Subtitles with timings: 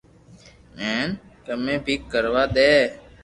[0.79, 1.07] ھين
[1.45, 2.71] ڪمي بي ڪروا دي